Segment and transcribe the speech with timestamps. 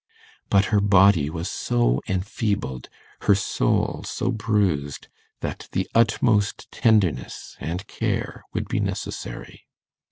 [0.49, 2.89] But her body was so enfeebled
[3.27, 5.07] her soul so bruised
[5.41, 9.67] that the utmost tenderness and care would be necessary.